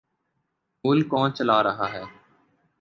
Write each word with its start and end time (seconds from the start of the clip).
ملک 0.85 1.07
کون 1.07 1.29
چلا 1.33 1.57
رہا 1.63 1.87
ہے؟ 1.93 2.03